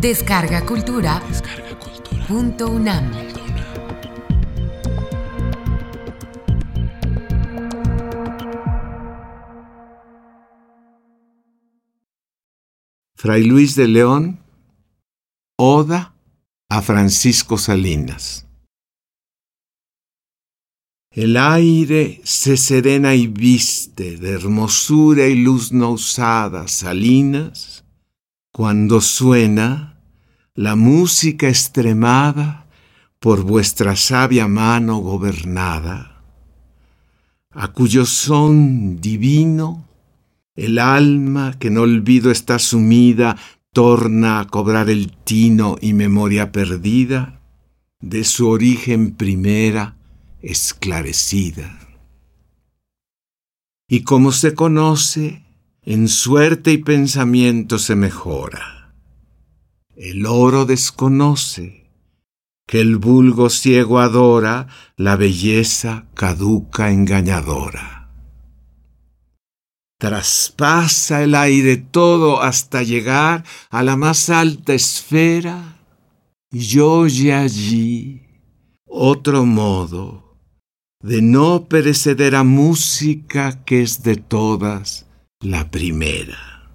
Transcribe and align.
Descarga 0.00 0.60
Cultura. 0.66 1.22
Punto 2.28 2.68
UNAM. 2.68 3.10
Fray 13.14 13.42
Luis 13.44 13.74
de 13.74 13.88
León, 13.88 14.44
Oda 15.56 16.14
a 16.68 16.82
Francisco 16.82 17.56
Salinas. 17.56 18.46
El 21.10 21.38
aire 21.38 22.20
se 22.22 22.58
serena 22.58 23.14
y 23.14 23.28
viste 23.28 24.18
de 24.18 24.32
hermosura 24.32 25.26
y 25.26 25.36
luz 25.36 25.72
no 25.72 25.92
usada, 25.92 26.68
Salinas, 26.68 27.85
cuando 28.56 29.02
suena 29.02 29.98
la 30.54 30.76
música 30.76 31.46
extremada 31.46 32.64
por 33.18 33.42
vuestra 33.42 33.96
sabia 33.96 34.48
mano 34.48 34.96
gobernada, 34.96 36.22
a 37.50 37.68
cuyo 37.72 38.06
son 38.06 38.98
divino 38.98 39.86
el 40.54 40.78
alma 40.78 41.58
que 41.58 41.68
en 41.68 41.76
olvido 41.76 42.30
está 42.30 42.58
sumida 42.58 43.36
torna 43.74 44.40
a 44.40 44.46
cobrar 44.46 44.88
el 44.88 45.12
tino 45.12 45.76
y 45.78 45.92
memoria 45.92 46.50
perdida 46.50 47.42
de 48.00 48.24
su 48.24 48.48
origen 48.48 49.10
primera 49.16 49.96
esclarecida. 50.40 51.78
Y 53.86 54.00
como 54.00 54.32
se 54.32 54.54
conoce, 54.54 55.45
en 55.86 56.08
suerte 56.08 56.72
y 56.72 56.78
pensamiento 56.78 57.78
se 57.78 57.94
mejora. 57.94 58.92
El 59.94 60.26
oro 60.26 60.66
desconoce, 60.66 61.92
que 62.66 62.80
el 62.80 62.96
vulgo 62.96 63.48
ciego 63.50 64.00
adora 64.00 64.66
la 64.96 65.14
belleza 65.14 66.08
caduca 66.14 66.90
engañadora. 66.90 68.10
Traspasa 69.98 71.22
el 71.22 71.36
aire 71.36 71.76
todo 71.76 72.42
hasta 72.42 72.82
llegar 72.82 73.44
a 73.70 73.84
la 73.84 73.96
más 73.96 74.28
alta 74.28 74.74
esfera 74.74 75.78
y 76.50 76.80
oye 76.80 77.32
allí 77.32 78.22
otro 78.84 79.46
modo 79.46 80.36
de 81.00 81.22
no 81.22 81.66
perecedera 81.68 82.42
música 82.42 83.64
que 83.64 83.82
es 83.82 84.02
de 84.02 84.16
todas 84.16 85.05
la 85.40 85.70
primera. 85.70 86.70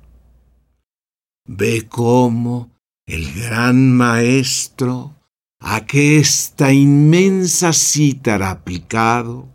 Ve 1.48 1.88
cómo 1.90 2.72
el 3.08 3.34
gran 3.34 3.92
maestro 3.92 5.16
a 5.60 5.86
que 5.86 6.18
esta 6.18 6.72
inmensa 6.72 7.74
cítara 7.74 8.52
aplicado, 8.52 9.48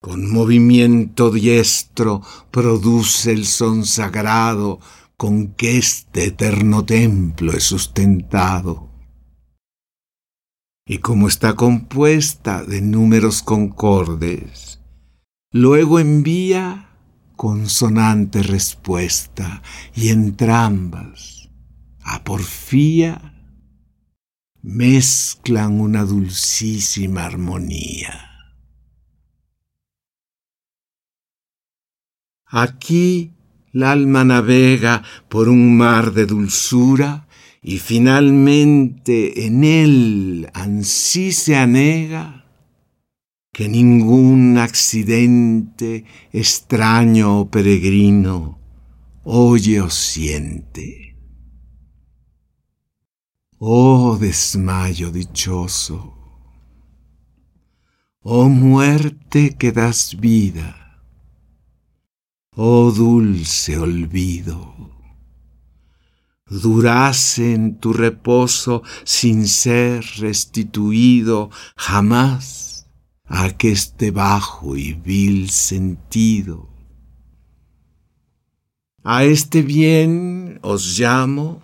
con 0.00 0.30
movimiento 0.30 1.30
diestro 1.30 2.22
produce 2.50 3.32
el 3.32 3.46
son 3.46 3.86
sagrado 3.86 4.80
con 5.16 5.54
que 5.54 5.78
este 5.78 6.26
eterno 6.26 6.84
templo 6.84 7.52
es 7.52 7.64
sustentado. 7.64 8.90
Y 10.86 10.98
como 10.98 11.28
está 11.28 11.54
compuesta 11.54 12.62
de 12.64 12.82
números 12.82 13.42
concordes, 13.42 14.80
luego 15.50 15.98
envía 15.98 16.93
consonante 17.36 18.42
respuesta 18.42 19.62
y 19.94 20.08
entrambas, 20.10 21.50
a 22.02 22.22
porfía, 22.24 23.34
mezclan 24.62 25.80
una 25.80 26.04
dulcísima 26.04 27.26
armonía. 27.26 28.30
Aquí 32.46 33.32
el 33.72 33.82
alma 33.82 34.24
navega 34.24 35.02
por 35.28 35.48
un 35.48 35.76
mar 35.76 36.12
de 36.12 36.26
dulzura 36.26 37.26
y 37.60 37.78
finalmente 37.78 39.46
en 39.46 39.64
él 39.64 40.50
ansí 40.54 41.32
se 41.32 41.56
anega 41.56 42.43
que 43.54 43.68
ningún 43.68 44.58
accidente 44.58 46.04
extraño 46.32 47.38
o 47.38 47.48
peregrino 47.48 48.58
oye 49.22 49.80
o 49.80 49.88
siente. 49.90 51.16
Oh 53.60 54.18
desmayo 54.20 55.12
dichoso, 55.12 55.98
oh 58.22 58.48
muerte 58.48 59.54
que 59.56 59.70
das 59.70 60.16
vida, 60.18 60.74
oh 62.56 62.90
dulce 62.90 63.78
olvido, 63.78 64.74
durase 66.50 67.54
en 67.54 67.78
tu 67.78 67.92
reposo 67.92 68.82
sin 69.04 69.46
ser 69.46 70.04
restituido 70.18 71.50
jamás 71.76 72.73
este 73.68 74.10
bajo 74.10 74.76
y 74.76 74.92
vil 74.92 75.48
sentido. 75.48 76.68
A 79.02 79.24
este 79.24 79.62
bien 79.62 80.58
os 80.62 80.98
llamo, 80.98 81.62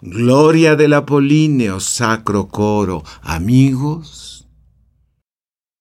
gloria 0.00 0.76
del 0.76 0.94
apolíneo 0.94 1.80
sacro 1.80 2.48
coro, 2.48 3.02
amigos, 3.22 4.48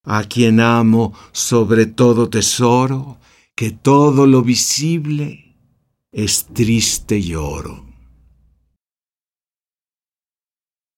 a 0.03 0.23
quien 0.23 0.59
amo 0.59 1.13
sobre 1.31 1.85
todo 1.85 2.29
tesoro, 2.29 3.17
que 3.55 3.71
todo 3.71 4.25
lo 4.25 4.41
visible 4.41 5.55
es 6.11 6.47
triste 6.47 7.21
lloro. 7.21 7.85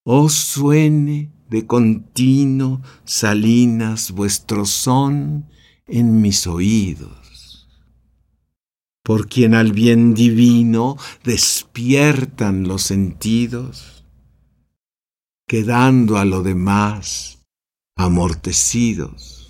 Os 0.03 0.33
suene 0.33 1.31
de 1.51 1.67
continuo, 1.67 2.81
Salinas, 3.03 4.12
vuestro 4.12 4.66
son 4.66 5.50
en 5.85 6.22
mis 6.22 6.47
oídos. 6.47 7.67
Por 9.03 9.28
quien 9.28 9.53
al 9.53 9.73
bien 9.73 10.13
divino 10.13 10.95
despiertan 11.25 12.69
los 12.69 12.84
sentidos, 12.84 14.06
quedando 15.45 16.17
a 16.17 16.23
lo 16.23 16.41
demás 16.41 17.44
amortecidos. 17.97 19.41